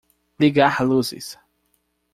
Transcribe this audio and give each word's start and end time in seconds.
Ligar 0.39 0.81
luzes. 0.81 1.37